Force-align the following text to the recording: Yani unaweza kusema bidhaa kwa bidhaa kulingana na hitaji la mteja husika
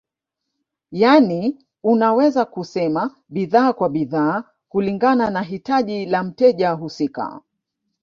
Yani 0.91 1.65
unaweza 1.83 2.45
kusema 2.45 3.15
bidhaa 3.29 3.73
kwa 3.73 3.89
bidhaa 3.89 4.43
kulingana 4.69 5.29
na 5.29 5.41
hitaji 5.41 6.05
la 6.05 6.23
mteja 6.23 6.71
husika 6.71 7.41